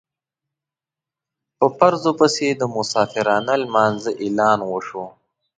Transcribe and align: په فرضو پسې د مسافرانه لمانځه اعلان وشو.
په 1.57 1.67
فرضو 1.77 2.11
پسې 2.19 2.47
د 2.55 2.61
مسافرانه 2.75 3.53
لمانځه 3.63 4.11
اعلان 4.23 4.59
وشو. 4.65 5.05